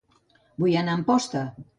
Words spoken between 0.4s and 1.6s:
Vull anar a Amposta